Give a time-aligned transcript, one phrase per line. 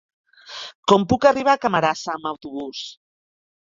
[0.93, 2.85] Com puc arribar a Camarasa amb autobús?